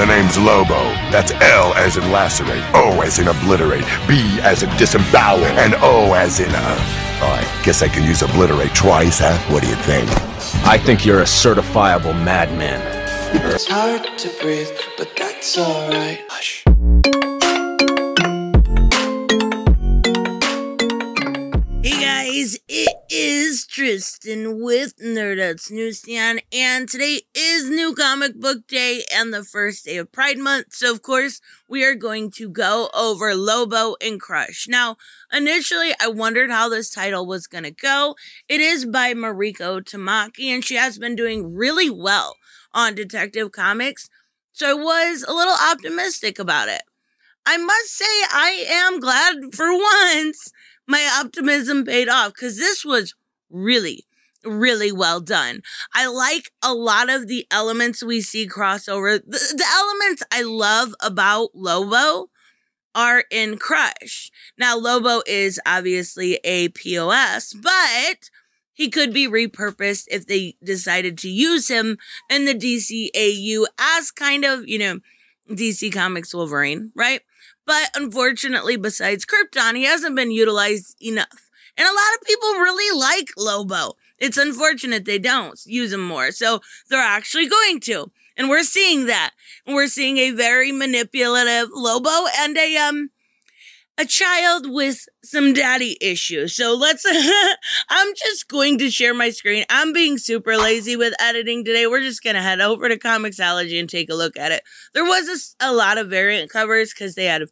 The 0.00 0.06
name's 0.06 0.38
Lobo. 0.38 0.82
That's 1.12 1.30
L 1.30 1.74
as 1.74 1.98
in 1.98 2.10
lacerate, 2.10 2.64
O 2.72 3.02
as 3.02 3.18
in 3.18 3.28
obliterate, 3.28 3.84
B 4.08 4.38
as 4.40 4.62
in 4.62 4.70
disembowel, 4.78 5.44
and 5.44 5.74
O 5.74 6.14
as 6.14 6.40
in, 6.40 6.48
uh, 6.48 6.76
oh, 7.20 7.26
I 7.26 7.62
guess 7.62 7.82
I 7.82 7.88
can 7.88 8.04
use 8.04 8.22
obliterate 8.22 8.74
twice, 8.74 9.18
huh? 9.18 9.36
What 9.52 9.62
do 9.62 9.68
you 9.68 9.74
think? 9.74 10.08
I 10.66 10.78
think 10.78 11.04
you're 11.04 11.20
a 11.20 11.24
certifiable 11.24 12.14
madman. 12.24 12.80
It's 13.44 13.68
hard 13.68 14.04
to 14.16 14.30
breathe, 14.40 14.70
but 14.96 15.14
that's 15.18 15.58
alright. 15.58 16.24
Hush. 16.30 16.64
It 22.68 22.96
is 23.10 23.66
Tristan 23.66 24.60
with 24.60 24.96
Nerdouts 24.98 25.70
Newsstand, 25.70 26.42
and 26.52 26.88
today 26.88 27.22
is 27.34 27.68
New 27.68 27.94
Comic 27.94 28.34
Book 28.34 28.66
Day 28.66 29.04
and 29.14 29.32
the 29.32 29.44
first 29.44 29.84
day 29.84 29.96
of 29.96 30.12
Pride 30.12 30.38
Month. 30.38 30.74
So, 30.74 30.92
of 30.92 31.02
course, 31.02 31.40
we 31.68 31.84
are 31.84 31.94
going 31.94 32.30
to 32.32 32.48
go 32.48 32.88
over 32.94 33.34
Lobo 33.34 33.96
and 34.00 34.20
Crush. 34.20 34.66
Now, 34.68 34.96
initially, 35.32 35.92
I 36.00 36.08
wondered 36.08 36.50
how 36.50 36.68
this 36.68 36.90
title 36.90 37.26
was 37.26 37.46
going 37.46 37.64
to 37.64 37.70
go. 37.70 38.16
It 38.48 38.60
is 38.60 38.86
by 38.86 39.14
Mariko 39.14 39.80
Tamaki, 39.82 40.46
and 40.46 40.64
she 40.64 40.76
has 40.76 40.98
been 40.98 41.16
doing 41.16 41.54
really 41.54 41.90
well 41.90 42.36
on 42.72 42.94
Detective 42.94 43.52
Comics. 43.52 44.08
So, 44.52 44.70
I 44.70 44.74
was 44.74 45.24
a 45.26 45.32
little 45.32 45.56
optimistic 45.70 46.38
about 46.38 46.68
it. 46.68 46.82
I 47.46 47.56
must 47.56 47.96
say, 47.96 48.04
I 48.04 48.64
am 48.68 49.00
glad 49.00 49.54
for 49.54 49.72
once 49.76 50.52
my 50.90 51.08
optimism 51.20 51.84
paid 51.84 52.08
off 52.08 52.34
because 52.34 52.58
this 52.58 52.84
was 52.84 53.14
really, 53.48 54.04
really 54.44 54.90
well 54.90 55.20
done. 55.20 55.62
I 55.94 56.06
like 56.06 56.50
a 56.62 56.74
lot 56.74 57.08
of 57.08 57.28
the 57.28 57.46
elements 57.50 58.02
we 58.02 58.20
see 58.20 58.48
crossover. 58.48 59.20
The, 59.24 59.54
the 59.56 59.66
elements 59.72 60.22
I 60.32 60.42
love 60.42 60.94
about 61.00 61.50
Lobo 61.54 62.28
are 62.94 63.24
in 63.30 63.56
Crush. 63.56 64.32
Now, 64.58 64.76
Lobo 64.76 65.22
is 65.26 65.60
obviously 65.64 66.40
a 66.42 66.68
POS, 66.70 67.54
but 67.54 68.30
he 68.72 68.90
could 68.90 69.12
be 69.12 69.28
repurposed 69.28 70.06
if 70.10 70.26
they 70.26 70.56
decided 70.64 71.16
to 71.18 71.28
use 71.28 71.68
him 71.68 71.98
in 72.28 72.46
the 72.46 72.54
DCAU 72.54 73.66
as 73.78 74.10
kind 74.10 74.44
of, 74.44 74.66
you 74.66 74.78
know, 74.78 74.98
DC 75.48 75.92
Comics 75.92 76.34
Wolverine, 76.34 76.90
right? 76.96 77.20
But 77.70 77.90
unfortunately, 77.94 78.76
besides 78.76 79.24
Krypton, 79.24 79.76
he 79.76 79.84
hasn't 79.84 80.16
been 80.16 80.32
utilized 80.32 80.96
enough. 81.00 81.48
And 81.78 81.86
a 81.86 81.92
lot 81.92 82.14
of 82.16 82.26
people 82.26 82.48
really 82.54 82.98
like 82.98 83.28
Lobo. 83.36 83.94
It's 84.18 84.36
unfortunate 84.36 85.04
they 85.04 85.20
don't 85.20 85.56
use 85.66 85.92
him 85.92 86.04
more. 86.04 86.32
So 86.32 86.62
they're 86.88 86.98
actually 86.98 87.48
going 87.48 87.78
to. 87.82 88.10
And 88.36 88.48
we're 88.48 88.64
seeing 88.64 89.06
that. 89.06 89.34
We're 89.68 89.86
seeing 89.86 90.18
a 90.18 90.32
very 90.32 90.72
manipulative 90.72 91.68
Lobo 91.72 92.26
and 92.40 92.56
a 92.56 92.76
um 92.76 93.10
a 93.98 94.06
child 94.06 94.70
with 94.70 95.06
some 95.22 95.52
daddy 95.52 95.98
issues. 96.00 96.54
So 96.54 96.74
let's, 96.74 97.04
I'm 97.88 98.14
just 98.14 98.48
going 98.48 98.78
to 98.78 98.90
share 98.90 99.14
my 99.14 99.30
screen. 99.30 99.64
I'm 99.68 99.92
being 99.92 100.16
super 100.18 100.56
lazy 100.56 100.96
with 100.96 101.14
editing 101.20 101.64
today. 101.64 101.86
We're 101.86 102.00
just 102.00 102.22
going 102.22 102.36
to 102.36 102.42
head 102.42 102.60
over 102.60 102.88
to 102.88 102.98
Comixology 102.98 103.78
and 103.78 103.88
take 103.88 104.10
a 104.10 104.14
look 104.14 104.38
at 104.38 104.52
it. 104.52 104.62
There 104.94 105.04
was 105.04 105.54
a, 105.60 105.68
a 105.68 105.72
lot 105.72 105.98
of 105.98 106.08
variant 106.08 106.50
covers 106.50 106.94
because 106.94 107.14
they 107.14 107.26
had 107.26 107.42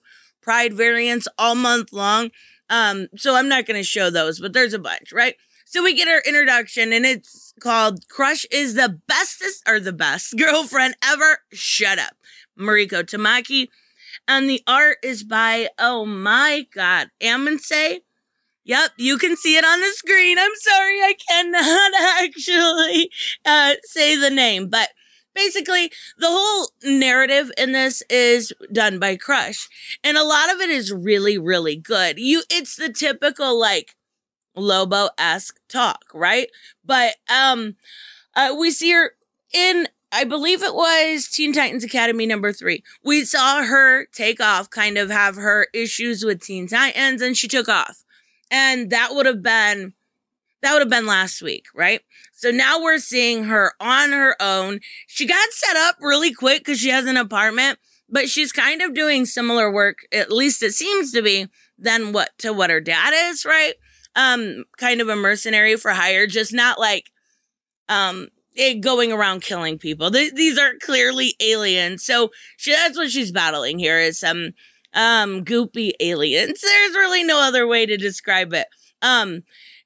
pride 0.41 0.72
variants 0.72 1.28
all 1.36 1.55
month 1.55 1.92
long. 1.92 2.31
Um, 2.70 3.09
so 3.16 3.34
I'm 3.34 3.48
not 3.48 3.66
going 3.66 3.81
to 3.81 3.84
show 3.84 4.11
those, 4.11 4.41
but 4.41 4.53
there's 4.53 4.75
a 4.75 4.78
bunch, 4.78 5.12
right? 5.12 5.34
So 5.66 5.83
we 5.83 5.94
get 5.94 6.09
our 6.09 6.22
introduction 6.27 6.94
and 6.94 7.05
it's 7.05 7.53
called 7.61 8.09
Crush 8.09 8.47
is 8.50 8.72
the 8.72 8.98
bestest 9.06 9.62
or 9.69 9.81
the 9.81 9.92
best 9.92 10.34
girlfriend 10.39 10.94
ever. 11.05 11.41
Shut 11.53 11.98
up. 11.98 12.16
Mariko 12.59 13.03
Tamaki 13.03 13.69
and 14.29 14.48
the 14.48 14.62
art 14.67 14.98
is 15.03 15.25
by, 15.25 15.71
oh 15.79 16.05
my 16.05 16.67
God, 16.73 17.09
Amancay. 17.21 18.01
Yep, 18.65 18.91
you 18.98 19.17
can 19.17 19.34
see 19.34 19.57
it 19.57 19.65
on 19.65 19.81
the 19.81 19.93
screen. 19.95 20.39
I'm 20.39 20.55
sorry, 20.56 21.00
I 21.00 21.15
cannot 21.28 21.93
actually 22.22 23.11
uh, 23.47 23.75
say 23.84 24.15
the 24.15 24.31
name, 24.31 24.69
but 24.69 24.91
basically 25.34 25.91
the 26.19 26.28
whole 26.28 26.69
narrative 26.84 27.50
in 27.56 27.72
this 27.72 28.03
is 28.11 28.53
done 28.71 28.99
by 28.99 29.16
Crush, 29.16 29.69
and 30.05 30.19
a 30.19 30.25
lot 30.25 30.53
of 30.53 30.60
it 30.60 30.69
is 30.69 30.93
really, 30.93 31.39
really 31.39 31.77
good. 31.77 32.19
You, 32.19 32.43
it's 32.50 32.77
the 32.77 32.93
typical 32.93 33.59
like 33.59 33.97
Lobo 34.55 35.09
esque 35.16 35.59
talk, 35.69 36.05
right? 36.12 36.49
But 36.84 37.15
um, 37.33 37.77
uh, 38.34 38.55
we 38.59 38.71
see 38.71 38.93
her 38.93 39.12
in 39.55 39.89
I 40.11 40.25
believe 40.25 40.63
it 40.63 40.75
was 40.75 41.29
Teen 41.29 41.53
Titans 41.53 41.85
Academy 41.85 42.27
number 42.27 42.53
three. 42.53 42.83
We 43.05 43.25
saw 43.25 43.63
her 43.63 44.07
take 44.07 44.41
off, 44.41 44.71
kind 44.71 44.97
of 44.97 45.11
have 45.11 45.37
her 45.37 45.67
issues 45.75 46.25
with 46.25 46.43
Teen 46.43 46.67
Titans, 46.67 47.21
and 47.21 47.37
she 47.37 47.49
took 47.49 47.69
off. 47.69 48.05
And 48.51 48.91
that 48.91 49.11
would 49.13 49.27
have 49.27 49.43
been 49.43 49.93
that 50.63 50.73
would 50.73 50.81
have 50.81 50.89
been 50.89 51.07
last 51.07 51.41
week, 51.41 51.67
right? 51.75 52.01
So 52.33 52.51
now 52.51 52.83
we're 52.83 52.99
seeing 52.99 53.45
her 53.45 53.73
on 53.81 54.11
her 54.11 54.35
own. 54.41 54.81
She 55.07 55.27
got 55.27 55.51
set 55.53 55.77
up 55.77 55.97
really 56.01 56.33
quick 56.33 56.61
because 56.65 56.81
she 56.81 56.89
has 56.89 57.07
an 57.07 57.17
apartment, 57.17 57.79
but 58.09 58.29
she's 58.29 58.51
kind 58.51 58.83
of 58.83 58.95
doing 58.95 59.25
similar 59.25 59.71
work, 59.71 59.99
at 60.13 60.33
least 60.33 60.63
it 60.63 60.73
seems 60.73 61.13
to 61.13 61.23
be, 61.23 61.47
than 61.79 62.13
what 62.13 62.31
to 62.39 62.53
what 62.53 62.71
her 62.71 62.81
dad 62.81 63.13
is, 63.31 63.45
right? 63.45 63.75
Um, 64.17 64.65
kind 64.79 65.01
of 65.01 65.09
a 65.09 65.15
mercenary 65.15 65.77
for 65.77 65.93
hire, 65.93 66.27
just 66.27 66.53
not 66.53 66.81
like 66.81 67.11
um 67.89 68.29
going 68.81 69.13
around 69.13 69.43
killing 69.43 69.79
people. 69.79 70.11
Th- 70.11 70.35
these 70.35 70.59
are 70.59 70.75
clearly 70.83 71.35
aliens. 71.41 72.05
So 72.05 72.31
she, 72.57 72.73
that's 72.73 72.97
what 72.97 73.11
she's 73.11 73.33
battling 73.33 73.79
here 73.79 73.99
is 73.99 74.19
some 74.19 74.53
um 74.95 75.45
goopy 75.45 75.93
aliens. 76.01 76.61
There's 76.61 76.95
really 76.95 77.23
no 77.25 77.41
other 77.41 77.67
way 77.67 77.87
to 77.87 77.97
describe 77.97 78.53
it. 78.55 78.67
Um 79.03 79.43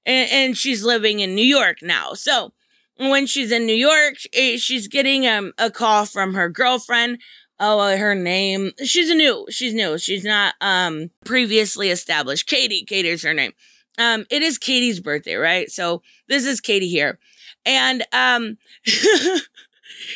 and, 0.06 0.30
and 0.30 0.56
she's 0.56 0.84
living 0.84 1.20
in 1.20 1.34
New 1.34 1.44
York 1.44 1.78
now. 1.82 2.14
So 2.14 2.52
when 2.96 3.26
she's 3.26 3.52
in 3.52 3.66
New 3.66 3.74
York, 3.74 4.14
eh, 4.32 4.56
she's 4.56 4.88
getting 4.88 5.26
um, 5.26 5.52
a 5.58 5.70
call 5.70 6.06
from 6.06 6.34
her 6.34 6.48
girlfriend. 6.48 7.20
Oh, 7.58 7.78
uh, 7.78 7.96
her 7.96 8.14
name. 8.14 8.72
She's 8.84 9.14
new. 9.14 9.46
She's 9.50 9.74
new. 9.74 9.98
She's 9.98 10.24
not 10.24 10.54
um 10.60 11.10
previously 11.24 11.90
established. 11.90 12.46
Katie. 12.46 12.84
Katie's 12.84 13.22
her 13.22 13.34
name. 13.34 13.52
Um, 13.98 14.24
it 14.30 14.42
is 14.42 14.56
Katie's 14.58 15.00
birthday, 15.00 15.34
right? 15.34 15.70
So 15.70 16.02
this 16.28 16.46
is 16.46 16.60
Katie 16.60 16.88
here 16.88 17.18
and 17.64 18.04
um 18.12 18.56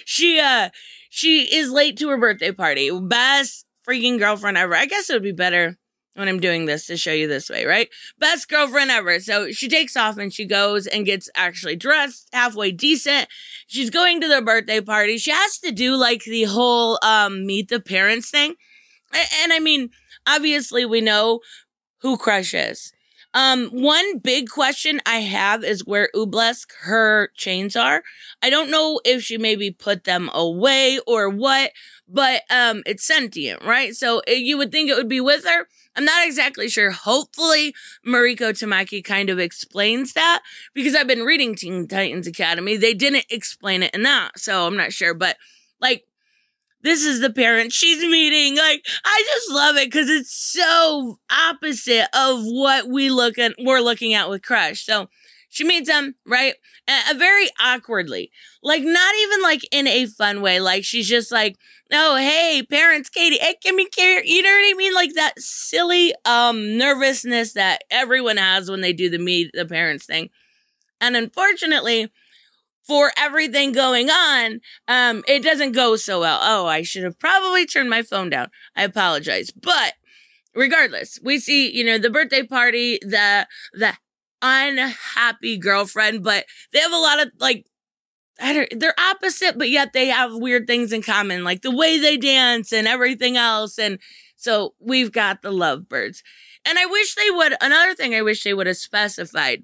she 0.04 0.40
uh 0.40 0.70
she 1.10 1.54
is 1.56 1.70
late 1.70 1.96
to 1.98 2.08
her 2.08 2.18
birthday 2.18 2.52
party. 2.52 2.90
Best 2.90 3.66
freaking 3.88 4.18
girlfriend 4.18 4.58
ever. 4.58 4.74
I 4.74 4.86
guess 4.86 5.08
it 5.08 5.14
would 5.14 5.22
be 5.22 5.32
better 5.32 5.78
when 6.14 6.28
i'm 6.28 6.40
doing 6.40 6.64
this 6.64 6.86
to 6.86 6.96
show 6.96 7.12
you 7.12 7.28
this 7.28 7.50
way 7.50 7.64
right? 7.66 7.88
Best 8.18 8.48
girlfriend 8.48 8.90
ever. 8.90 9.20
So 9.20 9.50
she 9.50 9.68
takes 9.68 9.96
off 9.96 10.18
and 10.18 10.32
she 10.32 10.44
goes 10.46 10.86
and 10.86 11.04
gets 11.06 11.28
actually 11.34 11.76
dressed 11.76 12.28
halfway 12.32 12.72
decent. 12.72 13.28
She's 13.66 13.90
going 13.90 14.20
to 14.20 14.28
their 14.28 14.42
birthday 14.42 14.80
party. 14.80 15.18
She 15.18 15.30
has 15.30 15.58
to 15.58 15.72
do 15.72 15.94
like 15.96 16.24
the 16.24 16.44
whole 16.44 16.98
um 17.02 17.46
meet 17.46 17.68
the 17.68 17.80
parents 17.80 18.30
thing. 18.30 18.54
And, 19.12 19.28
and 19.42 19.52
i 19.52 19.58
mean 19.58 19.90
obviously 20.26 20.84
we 20.84 21.00
know 21.00 21.40
who 22.00 22.16
crush 22.16 22.54
is 22.54 22.92
um, 23.36 23.66
one 23.66 24.16
big 24.18 24.48
question 24.48 24.98
I 25.04 25.18
have 25.18 25.62
is 25.62 25.84
where 25.84 26.08
Ooblesk 26.14 26.68
her 26.84 27.28
chains 27.36 27.76
are. 27.76 28.02
I 28.42 28.48
don't 28.48 28.70
know 28.70 28.98
if 29.04 29.22
she 29.22 29.36
maybe 29.36 29.70
put 29.70 30.04
them 30.04 30.30
away 30.32 31.00
or 31.06 31.28
what, 31.28 31.72
but 32.08 32.44
um, 32.48 32.82
it's 32.86 33.04
sentient, 33.04 33.62
right? 33.62 33.94
So 33.94 34.22
uh, 34.26 34.30
you 34.32 34.56
would 34.56 34.72
think 34.72 34.88
it 34.88 34.96
would 34.96 35.10
be 35.10 35.20
with 35.20 35.44
her. 35.44 35.68
I'm 35.94 36.06
not 36.06 36.26
exactly 36.26 36.70
sure. 36.70 36.90
Hopefully, 36.92 37.74
Mariko 38.06 38.52
Tamaki 38.52 39.04
kind 39.04 39.28
of 39.28 39.38
explains 39.38 40.14
that 40.14 40.40
because 40.72 40.94
I've 40.94 41.06
been 41.06 41.24
reading 41.24 41.54
Teen 41.54 41.86
Titans 41.86 42.26
Academy. 42.26 42.78
They 42.78 42.94
didn't 42.94 43.26
explain 43.28 43.82
it 43.82 43.94
in 43.94 44.02
that, 44.04 44.38
so 44.38 44.66
I'm 44.66 44.78
not 44.78 44.94
sure. 44.94 45.12
But 45.12 45.36
like, 45.78 46.06
this 46.86 47.04
is 47.04 47.20
the 47.20 47.32
parent 47.32 47.72
she's 47.72 48.00
meeting. 48.00 48.56
Like, 48.56 48.86
I 49.04 49.24
just 49.34 49.50
love 49.50 49.76
it 49.76 49.90
because 49.90 50.08
it's 50.08 50.32
so 50.32 51.18
opposite 51.30 52.06
of 52.14 52.44
what 52.44 52.88
we 52.88 53.10
look 53.10 53.38
at, 53.38 53.54
we're 53.58 53.80
looking 53.80 54.14
at 54.14 54.30
with 54.30 54.42
Crush. 54.42 54.84
So 54.84 55.08
she 55.48 55.64
meets 55.64 55.90
him, 55.90 56.14
right? 56.24 56.54
Uh, 56.86 57.14
very 57.16 57.48
awkwardly. 57.60 58.30
Like, 58.62 58.82
not 58.84 59.14
even 59.16 59.42
like 59.42 59.62
in 59.72 59.88
a 59.88 60.06
fun 60.06 60.42
way. 60.42 60.60
Like, 60.60 60.84
she's 60.84 61.08
just 61.08 61.32
like, 61.32 61.56
oh, 61.92 62.16
hey, 62.16 62.62
parents, 62.68 63.08
Katie, 63.08 63.38
hey, 63.38 63.56
give 63.60 63.74
me 63.74 63.86
care. 63.88 64.24
You 64.24 64.42
know 64.42 64.48
what 64.48 64.72
I 64.72 64.74
mean? 64.76 64.94
Like 64.94 65.14
that 65.14 65.34
silly, 65.38 66.14
um, 66.24 66.78
nervousness 66.78 67.54
that 67.54 67.82
everyone 67.90 68.36
has 68.36 68.70
when 68.70 68.80
they 68.80 68.92
do 68.92 69.10
the 69.10 69.18
meet 69.18 69.50
the 69.54 69.66
parents 69.66 70.06
thing. 70.06 70.30
And 71.00 71.16
unfortunately, 71.16 72.12
for 72.86 73.12
everything 73.16 73.72
going 73.72 74.10
on, 74.10 74.60
um, 74.88 75.24
it 75.26 75.42
doesn't 75.42 75.72
go 75.72 75.96
so 75.96 76.20
well. 76.20 76.38
Oh, 76.40 76.66
I 76.66 76.82
should 76.82 77.04
have 77.04 77.18
probably 77.18 77.66
turned 77.66 77.90
my 77.90 78.02
phone 78.02 78.30
down. 78.30 78.48
I 78.76 78.84
apologize. 78.84 79.50
But 79.50 79.94
regardless, 80.54 81.18
we 81.22 81.38
see, 81.38 81.70
you 81.70 81.84
know, 81.84 81.98
the 81.98 82.10
birthday 82.10 82.42
party, 82.42 82.98
the, 83.02 83.46
the 83.72 83.94
unhappy 84.42 85.58
girlfriend, 85.58 86.22
but 86.22 86.44
they 86.72 86.78
have 86.80 86.92
a 86.92 86.96
lot 86.96 87.20
of 87.20 87.32
like 87.38 87.66
they're 88.38 88.94
opposite, 88.98 89.56
but 89.56 89.70
yet 89.70 89.92
they 89.92 90.08
have 90.08 90.34
weird 90.34 90.66
things 90.66 90.92
in 90.92 91.02
common, 91.02 91.42
like 91.42 91.62
the 91.62 91.74
way 91.74 91.98
they 91.98 92.16
dance 92.16 92.72
and 92.72 92.86
everything 92.86 93.36
else. 93.36 93.78
And 93.78 93.98
so 94.36 94.74
we've 94.78 95.10
got 95.10 95.42
the 95.42 95.50
lovebirds. 95.50 96.22
And 96.66 96.78
I 96.78 96.86
wish 96.86 97.14
they 97.14 97.30
would, 97.30 97.54
another 97.60 97.94
thing 97.94 98.14
I 98.14 98.22
wish 98.22 98.42
they 98.42 98.52
would 98.52 98.66
have 98.66 98.76
specified 98.76 99.62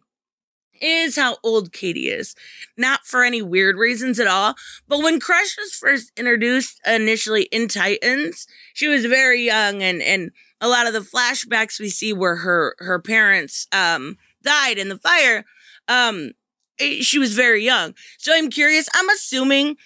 is 0.82 1.16
how 1.16 1.36
old 1.42 1.72
Katie 1.72 2.10
is. 2.10 2.34
Not 2.76 3.06
for 3.06 3.22
any 3.24 3.42
weird 3.42 3.76
reasons 3.76 4.18
at 4.20 4.26
all, 4.26 4.54
but 4.88 5.02
when 5.02 5.20
Crush 5.20 5.56
was 5.58 5.72
first 5.74 6.12
introduced 6.16 6.80
initially 6.86 7.44
in 7.44 7.68
Titans, 7.68 8.46
she 8.74 8.88
was 8.88 9.04
very 9.06 9.42
young 9.44 9.82
and 9.82 10.02
and 10.02 10.30
a 10.60 10.68
lot 10.68 10.86
of 10.86 10.92
the 10.92 11.00
flashbacks 11.00 11.80
we 11.80 11.88
see 11.88 12.12
where 12.12 12.36
her 12.36 12.74
her 12.78 12.98
parents 13.00 13.66
um 13.72 14.16
died 14.42 14.78
in 14.78 14.88
the 14.88 14.98
fire 14.98 15.44
um 15.88 16.30
she 16.78 17.18
was 17.18 17.34
very 17.34 17.64
young. 17.64 17.94
So 18.18 18.32
I'm 18.34 18.50
curious, 18.50 18.88
I'm 18.94 19.08
assuming 19.10 19.76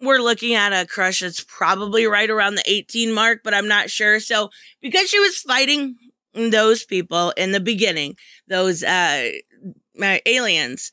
we're 0.00 0.18
looking 0.18 0.54
at 0.54 0.72
a 0.72 0.86
crush 0.86 1.20
that's 1.20 1.44
probably 1.44 2.06
right 2.06 2.28
around 2.30 2.54
the 2.54 2.70
18 2.70 3.12
mark, 3.12 3.40
but 3.42 3.54
I'm 3.54 3.68
not 3.68 3.90
sure. 3.90 4.20
So 4.20 4.50
because 4.82 5.08
she 5.08 5.18
was 5.18 5.38
fighting 5.38 5.96
those 6.34 6.84
people 6.84 7.32
in 7.36 7.52
the 7.52 7.60
beginning, 7.60 8.16
those 8.48 8.82
uh 8.82 9.30
my 9.98 10.20
aliens. 10.26 10.90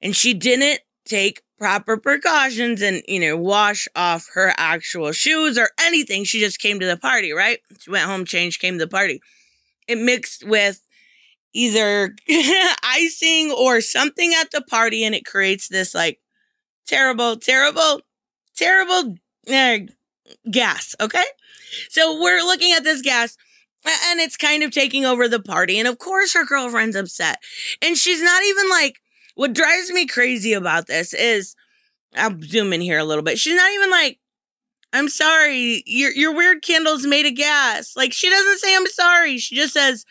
And 0.00 0.16
she 0.16 0.34
didn't 0.34 0.80
take 1.04 1.42
proper 1.58 1.96
precautions 1.96 2.82
and, 2.82 3.02
you 3.06 3.20
know, 3.20 3.36
wash 3.36 3.86
off 3.94 4.28
her 4.34 4.52
actual 4.56 5.12
shoes 5.12 5.56
or 5.56 5.68
anything. 5.80 6.24
She 6.24 6.40
just 6.40 6.58
came 6.58 6.80
to 6.80 6.86
the 6.86 6.96
party, 6.96 7.32
right? 7.32 7.60
She 7.78 7.90
went 7.90 8.06
home, 8.06 8.24
changed, 8.24 8.60
came 8.60 8.74
to 8.78 8.84
the 8.84 8.90
party. 8.90 9.20
It 9.86 9.98
mixed 9.98 10.46
with 10.46 10.80
either 11.52 12.14
icing 12.82 13.52
or 13.52 13.80
something 13.80 14.34
at 14.40 14.50
the 14.50 14.62
party 14.62 15.04
and 15.04 15.14
it 15.14 15.24
creates 15.24 15.68
this 15.68 15.94
like 15.94 16.18
terrible, 16.86 17.36
terrible, 17.36 18.00
terrible 18.56 19.16
uh, 19.52 19.78
gas. 20.50 20.94
Okay. 21.00 21.24
So 21.90 22.20
we're 22.20 22.42
looking 22.42 22.72
at 22.72 22.84
this 22.84 23.02
gas 23.02 23.36
and 23.84 24.20
it's 24.20 24.36
kind 24.36 24.62
of 24.62 24.70
taking 24.70 25.04
over 25.04 25.28
the 25.28 25.40
party. 25.40 25.78
And 25.78 25.88
of 25.88 25.98
course, 25.98 26.34
her 26.34 26.44
girlfriend's 26.44 26.96
upset. 26.96 27.38
And 27.80 27.96
she's 27.96 28.22
not 28.22 28.42
even 28.44 28.68
like, 28.70 29.00
what 29.34 29.54
drives 29.54 29.90
me 29.90 30.06
crazy 30.06 30.52
about 30.52 30.86
this 30.86 31.14
is, 31.14 31.54
I'll 32.14 32.38
zoom 32.42 32.72
in 32.72 32.80
here 32.80 32.98
a 32.98 33.04
little 33.04 33.24
bit. 33.24 33.38
She's 33.38 33.56
not 33.56 33.72
even 33.72 33.90
like, 33.90 34.18
I'm 34.92 35.08
sorry, 35.08 35.82
your, 35.86 36.12
your 36.12 36.34
weird 36.34 36.62
candle's 36.62 37.06
made 37.06 37.24
of 37.24 37.34
gas. 37.34 37.94
Like, 37.96 38.12
she 38.12 38.28
doesn't 38.28 38.58
say, 38.58 38.76
I'm 38.76 38.86
sorry. 38.86 39.38
She 39.38 39.56
just 39.56 39.72
says, 39.72 40.04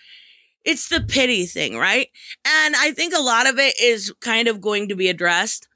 it's 0.65 0.89
the 0.89 1.01
pity 1.01 1.45
thing, 1.45 1.77
right? 1.77 2.07
And 2.45 2.75
I 2.75 2.91
think 2.91 3.13
a 3.13 3.21
lot 3.21 3.47
of 3.47 3.59
it 3.59 3.79
is 3.79 4.11
kind 4.21 4.47
of 4.47 4.59
going 4.59 4.89
to 4.89 4.95
be 4.95 5.07
addressed 5.07 5.67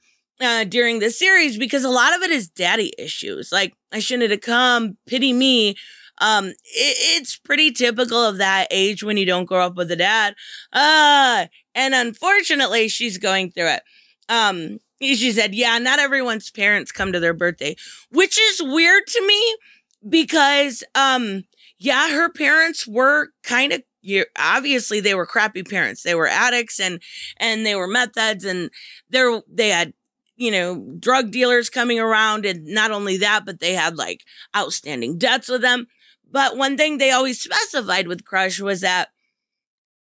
uh, 0.42 0.64
during 0.64 1.00
this 1.00 1.20
series 1.20 1.58
because 1.58 1.84
a 1.84 1.90
lot 1.90 2.16
of 2.16 2.24
it 2.24 2.32
is 2.32 2.50
daddy 2.50 2.94
issues. 2.98 3.52
Like, 3.52 3.74
I 3.92 4.00
shouldn't 4.00 4.32
have 4.32 4.42
come, 4.42 4.98
pity 5.06 5.34
me 5.34 5.76
um, 6.20 6.48
it, 6.48 6.56
it's 6.66 7.38
pretty 7.38 7.72
typical 7.72 8.18
of 8.18 8.38
that 8.38 8.68
age 8.72 9.04
when 9.04 9.18
you 9.18 9.26
don't 9.26 9.46
grow 9.46 9.66
up 9.66 9.76
with 9.76 9.92
a 9.92 9.96
dad. 9.96 10.36
Uh, 10.74 11.48
and 11.74 11.94
unfortunately, 11.94 12.88
she's 12.88 13.18
going 13.18 13.52
through 13.52 13.70
it. 13.70 13.84
Um, 14.30 14.80
she 15.02 15.32
said, 15.32 15.54
yeah, 15.54 15.78
not 15.78 16.00
everyone's 16.00 16.50
parents 16.50 16.92
come 16.92 17.12
to 17.12 17.20
their 17.20 17.34
birthday, 17.34 17.76
which 18.12 18.40
is 18.40 18.64
weird 18.64 19.06
to 19.08 19.28
me 19.28 19.56
because, 20.08 20.84
um, 20.96 21.44
yeah, 21.80 22.10
her 22.12 22.30
parents 22.32 22.88
were 22.88 23.30
kind 23.44 23.74
of 23.74 23.84
you 24.02 24.24
obviously 24.38 25.00
they 25.00 25.16
were 25.16 25.26
crappy 25.26 25.64
parents. 25.64 26.04
They 26.04 26.16
were 26.16 26.28
addicts 26.28 26.80
and 26.80 27.02
and 27.38 27.66
they 27.66 27.76
were 27.76 27.88
meth 27.88 28.16
heads 28.16 28.46
and 28.46 28.70
they 29.10 29.42
they 29.52 29.70
had 29.70 29.94
you 30.38 30.52
know 30.52 30.86
drug 31.00 31.32
dealers 31.32 31.70
coming 31.70 32.00
around 32.00 32.46
and 32.46 32.66
not 32.66 32.92
only 32.92 33.18
that 33.18 33.46
but 33.46 33.60
they 33.60 33.74
had 33.74 33.98
like 33.98 34.22
outstanding 34.56 35.18
debts 35.18 35.50
with 35.50 35.62
them. 35.62 35.88
But 36.32 36.58
one 36.58 36.78
thing 36.78 36.98
they 36.98 37.12
always 37.12 37.42
specified 37.42 38.08
with 38.08 38.26
Crush 38.26 38.60
was 38.60 38.82
that 38.82 39.10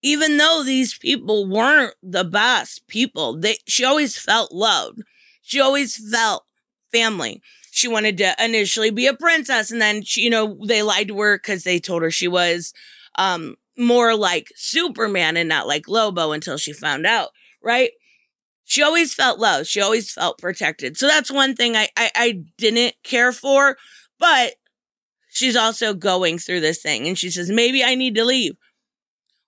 even 0.03 0.37
though 0.37 0.63
these 0.63 0.97
people 0.99 1.47
weren't 1.49 1.95
the 2.03 2.25
best 2.25 2.87
people, 2.89 3.39
they 3.39 3.57
she 3.67 3.85
always 3.85 4.19
felt 4.19 4.53
loved. 4.53 5.03
She 5.43 5.61
always 5.61 5.97
felt 6.11 6.45
family. 6.93 7.41
She 7.71 7.89
wanted 7.89 8.19
to 8.19 8.35
initially 8.39 8.91
be 8.91 9.07
a 9.07 9.15
princess, 9.15 9.71
and 9.71 9.81
then 9.81 10.03
she, 10.03 10.23
you 10.23 10.31
know 10.31 10.59
they 10.67 10.83
lied 10.83 11.09
to 11.09 11.19
her 11.21 11.39
because 11.39 11.65
they 11.65 11.79
told 11.81 12.03
her 12.03 12.11
she 12.11 12.29
was 12.29 12.73
um, 13.17 13.57
more 13.79 14.15
like 14.15 14.49
Superman 14.57 15.37
and 15.37 15.49
not 15.49 15.67
like 15.67 15.89
Lobo 15.89 16.33
until 16.33 16.59
she 16.59 16.73
found 16.73 17.07
out, 17.07 17.31
right? 17.63 17.91
She 18.65 18.83
always 18.83 19.15
felt 19.15 19.39
loved. 19.39 19.67
She 19.67 19.81
always 19.81 20.11
felt 20.11 20.39
protected. 20.39 20.97
So 20.97 21.07
that's 21.07 21.31
one 21.31 21.55
thing 21.55 21.77
I, 21.77 21.89
I, 21.97 22.11
I 22.15 22.43
didn't 22.57 22.95
care 23.03 23.33
for. 23.33 23.77
But 24.19 24.55
she's 25.35 25.57
also 25.57 25.93
going 25.93 26.39
through 26.39 26.61
this 26.61 26.81
thing 26.81 27.07
and 27.07 27.19
she 27.19 27.29
says, 27.29 27.51
maybe 27.51 27.85
I 27.85 27.95
need 27.97 28.15
to 28.15 28.25
leave. 28.25 28.55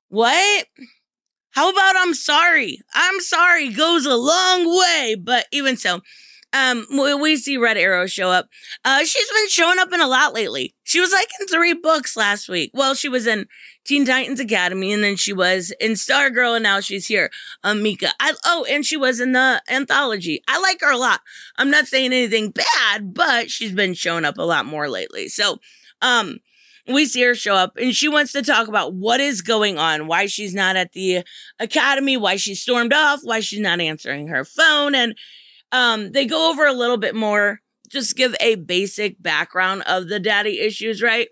What? 0.08 0.66
How 1.52 1.70
about 1.70 1.94
I'm 1.96 2.12
sorry? 2.12 2.80
I'm 2.92 3.20
sorry 3.20 3.70
goes 3.70 4.04
a 4.04 4.16
long 4.16 4.78
way, 4.78 5.16
but 5.18 5.46
even 5.52 5.76
so, 5.78 6.00
um, 6.56 6.86
we 7.20 7.36
see 7.36 7.56
Red 7.56 7.76
Arrow 7.76 8.06
show 8.06 8.30
up. 8.30 8.48
Uh, 8.84 9.00
she's 9.00 9.30
been 9.30 9.48
showing 9.48 9.78
up 9.78 9.92
in 9.92 10.00
a 10.00 10.06
lot 10.06 10.32
lately. 10.32 10.74
She 10.84 11.00
was 11.00 11.12
like 11.12 11.28
in 11.40 11.46
three 11.46 11.74
books 11.74 12.16
last 12.16 12.48
week. 12.48 12.70
Well, 12.72 12.94
she 12.94 13.08
was 13.08 13.26
in 13.26 13.46
Teen 13.84 14.06
Titans 14.06 14.40
Academy, 14.40 14.92
and 14.92 15.02
then 15.02 15.16
she 15.16 15.32
was 15.32 15.72
in 15.80 15.92
Stargirl, 15.92 16.56
and 16.56 16.62
now 16.62 16.80
she's 16.80 17.06
here. 17.06 17.30
Um, 17.62 17.82
Mika. 17.82 18.10
I, 18.20 18.34
oh, 18.44 18.66
and 18.68 18.84
she 18.84 18.96
was 18.96 19.20
in 19.20 19.32
the 19.32 19.62
anthology. 19.68 20.42
I 20.48 20.58
like 20.60 20.80
her 20.80 20.90
a 20.90 20.98
lot. 20.98 21.20
I'm 21.56 21.70
not 21.70 21.86
saying 21.86 22.12
anything 22.12 22.50
bad, 22.50 23.12
but 23.14 23.50
she's 23.50 23.72
been 23.72 23.94
showing 23.94 24.24
up 24.24 24.38
a 24.38 24.42
lot 24.42 24.66
more 24.66 24.88
lately. 24.88 25.28
So, 25.28 25.58
um, 26.00 26.38
we 26.88 27.04
see 27.06 27.22
her 27.22 27.34
show 27.34 27.54
up 27.54 27.76
and 27.76 27.94
she 27.94 28.08
wants 28.08 28.30
to 28.32 28.42
talk 28.42 28.68
about 28.68 28.94
what 28.94 29.20
is 29.20 29.42
going 29.42 29.76
on, 29.76 30.06
why 30.06 30.26
she's 30.26 30.54
not 30.54 30.76
at 30.76 30.92
the 30.92 31.24
academy, 31.58 32.16
why 32.16 32.36
she 32.36 32.54
stormed 32.54 32.92
off, 32.92 33.20
why 33.24 33.40
she's 33.40 33.58
not 33.58 33.80
answering 33.80 34.28
her 34.28 34.44
phone. 34.44 34.94
And 34.94 35.16
um, 35.72 36.12
they 36.12 36.26
go 36.26 36.50
over 36.50 36.66
a 36.66 36.72
little 36.72 36.96
bit 36.96 37.14
more, 37.14 37.60
just 37.88 38.16
give 38.16 38.34
a 38.40 38.56
basic 38.56 39.20
background 39.22 39.82
of 39.86 40.08
the 40.08 40.20
daddy 40.20 40.60
issues, 40.60 41.02
right? 41.02 41.28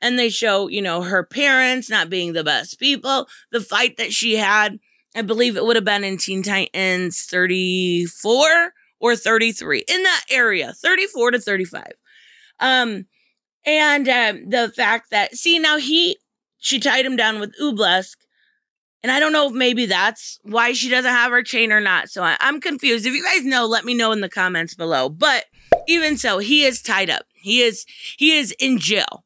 And 0.00 0.18
they 0.18 0.28
show, 0.28 0.68
you 0.68 0.80
know, 0.80 1.02
her 1.02 1.24
parents 1.24 1.90
not 1.90 2.10
being 2.10 2.32
the 2.32 2.44
best 2.44 2.78
people, 2.78 3.26
the 3.50 3.60
fight 3.60 3.96
that 3.96 4.12
she 4.12 4.36
had. 4.36 4.78
I 5.16 5.22
believe 5.22 5.56
it 5.56 5.64
would 5.64 5.76
have 5.76 5.84
been 5.84 6.04
in 6.04 6.18
Teen 6.18 6.42
Titans 6.42 7.24
34 7.24 8.72
or 9.00 9.16
33 9.16 9.84
in 9.88 10.02
that 10.02 10.24
area, 10.30 10.72
34 10.72 11.32
to 11.32 11.40
35. 11.40 11.92
Um, 12.60 13.06
and 13.64 14.08
um, 14.08 14.48
the 14.48 14.72
fact 14.74 15.10
that, 15.10 15.34
see, 15.34 15.58
now 15.58 15.78
he, 15.78 16.18
she 16.58 16.78
tied 16.78 17.04
him 17.04 17.16
down 17.16 17.40
with 17.40 17.54
Ooblesk. 17.60 18.16
And 19.02 19.12
I 19.12 19.20
don't 19.20 19.32
know 19.32 19.48
if 19.48 19.52
maybe 19.52 19.86
that's 19.86 20.38
why 20.42 20.72
she 20.72 20.88
doesn't 20.88 21.10
have 21.10 21.30
her 21.30 21.42
chain 21.42 21.72
or 21.72 21.80
not. 21.80 22.10
So 22.10 22.22
I, 22.22 22.36
I'm 22.40 22.60
confused. 22.60 23.06
If 23.06 23.14
you 23.14 23.22
guys 23.22 23.44
know, 23.44 23.66
let 23.66 23.84
me 23.84 23.94
know 23.94 24.12
in 24.12 24.20
the 24.20 24.28
comments 24.28 24.74
below. 24.74 25.08
But 25.08 25.44
even 25.86 26.16
so, 26.16 26.38
he 26.38 26.64
is 26.64 26.82
tied 26.82 27.10
up. 27.10 27.26
He 27.34 27.62
is, 27.62 27.84
he 28.16 28.36
is 28.36 28.52
in 28.58 28.78
jail. 28.78 29.24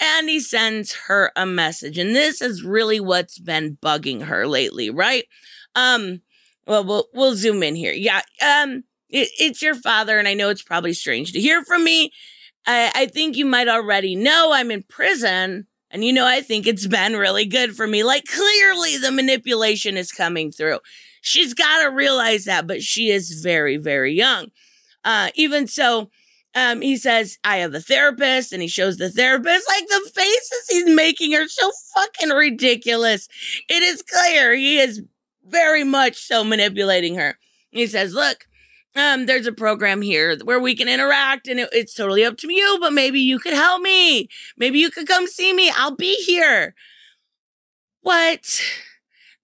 And 0.00 0.28
he 0.28 0.40
sends 0.40 0.94
her 1.06 1.30
a 1.36 1.46
message. 1.46 1.98
And 1.98 2.16
this 2.16 2.40
is 2.40 2.64
really 2.64 2.98
what's 3.00 3.38
been 3.38 3.78
bugging 3.82 4.22
her 4.22 4.46
lately, 4.46 4.90
right? 4.90 5.24
Um, 5.76 6.22
well, 6.66 6.82
we'll, 6.82 7.06
we'll 7.12 7.34
zoom 7.34 7.62
in 7.62 7.76
here. 7.76 7.92
Yeah. 7.92 8.22
Um, 8.40 8.84
it, 9.10 9.28
it's 9.38 9.62
your 9.62 9.74
father. 9.74 10.18
And 10.18 10.26
I 10.26 10.34
know 10.34 10.48
it's 10.48 10.62
probably 10.62 10.94
strange 10.94 11.32
to 11.32 11.40
hear 11.40 11.62
from 11.64 11.84
me 11.84 12.12
I, 12.66 12.92
I 12.94 13.06
think 13.06 13.36
you 13.36 13.44
might 13.44 13.68
already 13.68 14.14
know 14.14 14.52
I'm 14.52 14.70
in 14.70 14.82
prison. 14.84 15.66
And 15.92 16.02
you 16.02 16.12
know, 16.12 16.26
I 16.26 16.40
think 16.40 16.66
it's 16.66 16.86
been 16.86 17.16
really 17.16 17.44
good 17.44 17.76
for 17.76 17.86
me. 17.86 18.02
Like, 18.02 18.24
clearly 18.24 18.96
the 18.96 19.12
manipulation 19.12 19.98
is 19.98 20.10
coming 20.10 20.50
through. 20.50 20.78
She's 21.20 21.52
got 21.52 21.82
to 21.82 21.90
realize 21.90 22.46
that, 22.46 22.66
but 22.66 22.82
she 22.82 23.10
is 23.10 23.42
very, 23.42 23.76
very 23.76 24.14
young. 24.14 24.46
Uh, 25.04 25.28
even 25.34 25.66
so, 25.66 26.10
um, 26.54 26.80
he 26.80 26.96
says, 26.96 27.38
I 27.44 27.58
have 27.58 27.74
a 27.74 27.80
therapist, 27.80 28.52
and 28.52 28.62
he 28.62 28.68
shows 28.68 28.96
the 28.96 29.10
therapist. 29.10 29.68
Like, 29.68 29.86
the 29.86 30.10
faces 30.14 30.66
he's 30.68 30.94
making 30.94 31.34
are 31.34 31.46
so 31.46 31.70
fucking 31.94 32.30
ridiculous. 32.30 33.28
It 33.68 33.82
is 33.82 34.02
clear 34.02 34.54
he 34.54 34.78
is 34.78 35.02
very 35.46 35.84
much 35.84 36.16
so 36.16 36.42
manipulating 36.42 37.16
her. 37.16 37.38
He 37.70 37.86
says, 37.86 38.14
Look, 38.14 38.46
um, 38.94 39.26
there's 39.26 39.46
a 39.46 39.52
program 39.52 40.02
here 40.02 40.36
where 40.44 40.60
we 40.60 40.76
can 40.76 40.88
interact 40.88 41.48
and 41.48 41.60
it, 41.60 41.68
it's 41.72 41.94
totally 41.94 42.24
up 42.24 42.36
to 42.38 42.52
you, 42.52 42.78
but 42.80 42.92
maybe 42.92 43.20
you 43.20 43.38
could 43.38 43.54
help 43.54 43.82
me. 43.82 44.28
Maybe 44.56 44.78
you 44.78 44.90
could 44.90 45.06
come 45.06 45.26
see 45.26 45.52
me. 45.52 45.70
I'll 45.74 45.96
be 45.96 46.14
here. 46.24 46.74
What? 48.02 48.60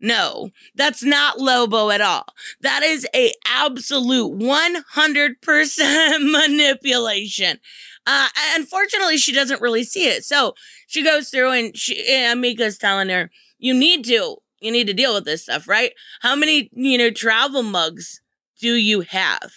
No, 0.01 0.51
that's 0.75 1.03
not 1.03 1.41
Lobo 1.41 1.91
at 1.91 2.01
all. 2.01 2.27
That 2.61 2.83
is 2.83 3.07
a 3.15 3.33
absolute 3.47 4.39
100% 4.39 6.31
manipulation. 6.49 7.59
Uh, 8.07 8.29
unfortunately, 8.55 9.17
she 9.17 9.33
doesn't 9.33 9.61
really 9.61 9.83
see 9.83 10.09
it. 10.09 10.25
So 10.25 10.55
she 10.87 11.03
goes 11.03 11.31
through 11.31 11.51
and 11.53 11.77
she, 11.77 12.09
Emiko's 12.11 12.79
telling 12.79 13.09
her, 13.09 13.31
you 13.59 13.75
need 13.75 14.05
to, 14.05 14.37
you 14.61 14.71
need 14.71 14.87
to 14.87 14.95
deal 14.95 15.15
with 15.15 15.25
this 15.25 15.43
stuff, 15.43 15.67
right? 15.67 15.93
How 16.21 16.37
many, 16.37 16.71
you 16.73 16.97
know, 16.97 17.11
travel 17.11 17.63
mugs 17.63 18.21
do 18.61 18.75
you 18.75 19.03
have? 19.03 19.51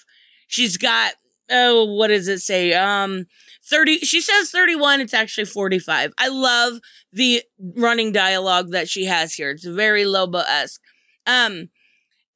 she's 0.51 0.77
got 0.77 1.13
oh, 1.53 1.83
what 1.83 2.07
does 2.07 2.29
it 2.29 2.39
say? 2.39 2.73
Um, 2.73 3.25
30, 3.65 3.99
she 3.99 4.21
says 4.21 4.51
31, 4.51 5.01
it's 5.01 5.13
actually 5.13 5.43
45. 5.43 6.13
I 6.17 6.29
love 6.29 6.79
the 7.11 7.43
running 7.75 8.13
dialogue 8.13 8.71
that 8.71 8.87
she 8.87 9.03
has 9.03 9.33
here. 9.33 9.51
It's 9.51 9.65
very 9.65 10.05
Lobo 10.05 10.37
esque. 10.39 10.79
Um, 11.27 11.67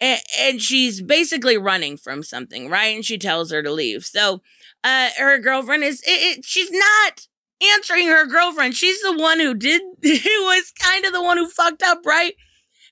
and, 0.02 0.20
and 0.38 0.62
she's 0.62 1.02
basically 1.02 1.58
running 1.58 1.96
from 1.96 2.24
something, 2.24 2.70
right? 2.70 2.94
And 2.94 3.06
she 3.06 3.18
tells 3.18 3.52
her 3.52 3.64
to 3.64 3.72
leave. 3.72 4.04
So, 4.04 4.42
uh, 4.84 5.12
her 5.18 5.40
girlfriend 5.40 5.86
is, 5.86 6.02
it, 6.06 6.40
it, 6.40 6.46
she's 6.46 6.70
not 6.70 7.28
answering 7.74 8.08
her 8.08 8.28
girlfriend. 8.28 8.76
She's 8.76 9.02
the 9.02 9.18
one 9.18 9.40
who 9.40 9.54
did, 9.54 9.82
who 10.04 10.44
was 10.44 10.74
kind 10.78 11.06
of 11.06 11.14
the 11.14 11.24
one 11.24 11.38
who 11.38 11.48
fucked 11.48 11.84
up, 11.84 12.00
right? 12.06 12.34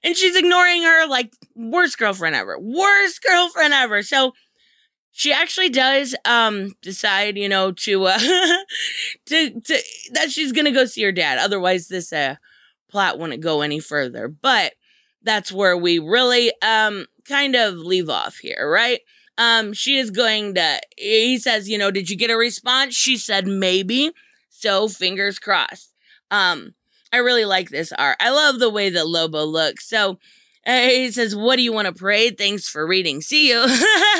And 0.04 0.18
she's 0.18 0.36
ignoring 0.36 0.84
her 0.84 1.08
like 1.08 1.34
worst 1.56 1.98
girlfriend 1.98 2.36
ever, 2.36 2.58
worst 2.60 3.24
girlfriend 3.24 3.74
ever. 3.74 4.04
So, 4.04 4.34
she 5.14 5.32
actually 5.32 5.70
does 5.70 6.16
um 6.26 6.74
decide 6.82 7.38
you 7.38 7.48
know 7.48 7.72
to 7.72 8.06
uh 8.06 8.18
to 9.28 9.62
to 9.62 9.80
that 10.14 10.32
she's 10.32 10.52
gonna 10.52 10.72
go 10.72 10.86
see 10.86 11.04
her 11.04 11.12
dad. 11.12 11.38
Otherwise 11.38 11.88
this 11.88 12.12
uh 12.12 12.36
plot 12.90 13.20
wouldn't 13.20 13.42
go 13.44 13.62
any 13.62 13.80
further. 13.80 14.28
But 14.28 14.74
that's 15.22 15.52
where 15.52 15.78
we 15.78 16.00
really 16.00 16.52
um 16.62 17.06
kind 17.28 17.56
of 17.56 17.76
leave 17.76 18.10
off 18.10 18.38
here 18.38 18.70
right? 18.70 19.02
Um 19.38 19.74
she 19.74 19.98
is 19.98 20.12
going 20.12 20.56
to 20.56 20.82
he 20.98 21.38
says 21.38 21.70
you 21.70 21.78
know 21.78 21.92
did 21.92 22.10
you 22.10 22.18
get 22.18 22.32
a 22.32 22.38
response? 22.38 22.96
She 22.96 23.18
said 23.18 23.48
maybe. 23.48 24.12
So 24.50 24.88
fingers 24.88 25.40
crossed. 25.40 25.94
Um 26.32 26.74
i 27.14 27.18
really 27.18 27.46
like 27.46 27.70
this 27.70 27.94
art 27.94 28.18
i 28.20 28.30
love 28.30 28.60
the 28.60 28.70
way 28.70 28.90
that 28.90 29.08
lobo 29.08 29.46
looks 29.46 29.88
so 29.88 30.20
he 30.66 31.12
says, 31.12 31.36
What 31.36 31.58
do 31.58 31.62
you 31.62 31.74
want 31.74 31.88
to 31.88 31.94
pray? 31.94 32.30
Thanks 32.30 32.70
for 32.70 32.88
reading. 32.88 33.22
See 33.22 33.50
you. 33.50 33.66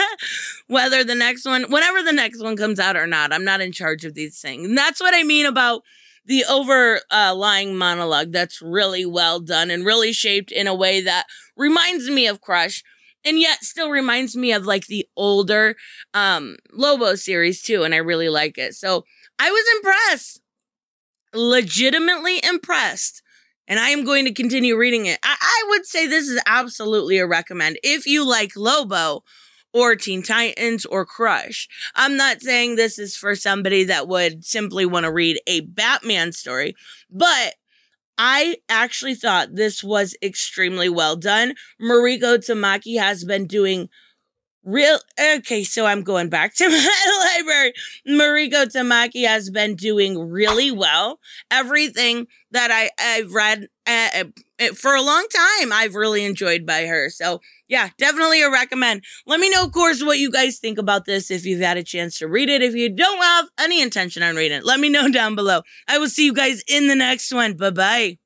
Whether 0.68 1.04
the 1.04 1.16
next 1.16 1.46
one, 1.46 1.64
whenever 1.72 2.04
the 2.04 2.12
next 2.12 2.42
one 2.42 2.58
comes 2.58 2.80
out 2.80 2.98
or 2.98 3.08
not, 3.08 3.32
I'm 3.32 3.46
not 3.46 3.62
in 3.62 3.72
charge 3.72 4.04
of 4.04 4.14
these 4.14 4.40
things. 4.40 4.68
And 4.68 4.78
that's 4.78 5.00
what 5.00 5.16
I 5.16 5.24
mean 5.24 5.46
about 5.46 5.84
the 6.26 6.46
overlying 6.50 7.76
monologue 7.76 8.32
that's 8.32 8.62
really 8.62 9.06
well 9.06 9.40
done 9.40 9.70
and 9.70 9.86
really 9.86 10.14
shaped 10.14 10.52
in 10.52 10.68
a 10.68 10.76
way 10.76 11.02
that 11.02 11.26
reminds 11.56 12.10
me 12.10 12.28
of 12.28 12.42
Crush 12.42 12.84
and 13.26 13.40
yet 13.40 13.64
still 13.64 13.90
reminds 13.90 14.36
me 14.36 14.52
of 14.54 14.66
like 14.66 14.88
the 14.88 15.06
older 15.16 15.76
um 16.14 16.58
Lobo 16.72 17.16
series 17.16 17.62
too 17.62 17.84
and 17.84 17.94
I 17.94 17.98
really 17.98 18.30
like 18.30 18.58
it. 18.58 18.74
So 18.74 19.04
I 19.38 19.50
was 19.52 19.66
impressed. 19.76 20.43
Legitimately 21.34 22.42
impressed 22.44 23.24
and 23.68 23.80
I 23.80 23.90
am 23.90 24.04
going 24.04 24.26
to 24.26 24.34
continue 24.34 24.76
reading 24.76 25.06
it. 25.06 25.20
I, 25.24 25.36
I, 25.40 25.66
would 25.70 25.86
say 25.86 26.06
this 26.06 26.28
is 26.28 26.42
absolutely 26.46 27.18
a 27.18 27.28
recommend 27.28 27.78
if 27.84 28.06
you 28.06 28.28
like 28.28 28.56
Lobo 28.56 29.24
or 29.74 29.96
Teen 29.96 30.22
Titans 30.22 30.86
or 30.86 31.06
Crush. 31.06 31.68
I'm 31.96 32.16
not 32.16 32.42
saying 32.42 32.76
this 32.76 33.00
is 33.00 33.16
for 33.16 33.36
somebody 33.36 33.86
that 33.86 34.08
would 34.08 34.46
simply 34.46 34.86
want 34.86 35.06
to 35.06 35.12
read 35.12 35.40
a 35.48 35.62
Batman 35.62 36.32
story, 36.32 36.76
but 37.10 37.56
I 38.18 38.58
actually 38.70 39.16
thought 39.16 39.56
this 39.56 39.84
was 39.84 40.16
extremely 40.22 40.90
well 40.90 41.16
done. 41.16 41.56
Mariko 41.82 42.38
Tamaki 42.38 43.00
has 43.00 43.24
been 43.24 43.48
doing 43.48 43.90
Real 44.66 44.98
okay, 45.20 45.64
so 45.66 45.86
I'm 45.86 46.04
going 46.04 46.30
back 46.30 46.56
to 46.56 46.70
my 46.70 47.34
library. 47.36 47.74
Mariko 48.08 48.66
Tamaki 48.66 49.28
has 49.28 49.50
been 49.50 49.76
doing 49.76 50.18
really 50.18 50.72
well. 50.72 51.20
Everything 51.52 52.28
that 52.52 52.72
I 52.72 52.90
I've 52.98 53.34
read 53.34 53.68
uh, 53.86 54.24
for 54.76 54.96
a 54.96 55.02
long 55.02 55.28
time, 55.60 55.74
I've 55.74 55.96
really 55.96 56.24
enjoyed 56.24 56.66
by 56.66 56.86
her. 56.86 57.10
So 57.10 57.42
yeah, 57.68 57.90
definitely 57.98 58.42
a 58.42 58.50
recommend. 58.50 59.04
Let 59.26 59.42
me 59.42 59.50
know, 59.50 59.66
of 59.66 59.74
course, 59.74 60.02
what 60.02 60.20
you 60.20 60.32
guys 60.32 60.60
think 60.60 60.78
about 60.78 61.06
this. 61.06 61.30
If 61.30 61.46
you've 61.46 61.60
had 61.62 61.78
a 61.78 61.84
chance 61.84 62.18
to 62.20 62.28
read 62.28 62.50
it, 62.50 62.62
if 62.62 62.74
you 62.74 62.90
don't 62.90 63.22
have 63.22 63.50
any 63.60 63.82
intention 63.82 64.24
on 64.24 64.36
reading 64.36 64.60
it, 64.60 64.66
let 64.66 64.80
me 64.80 64.88
know 64.88 65.10
down 65.12 65.36
below. 65.36 65.62
I 65.90 65.98
will 65.98 66.10
see 66.10 66.26
you 66.26 66.34
guys 66.34 66.64
in 66.70 66.88
the 66.88 66.96
next 66.96 67.34
one. 67.34 67.56
Bye 67.58 67.72
bye. 67.72 68.23